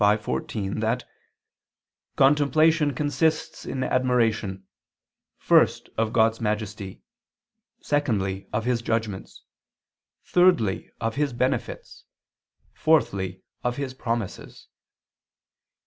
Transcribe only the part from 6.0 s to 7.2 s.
God's majesty,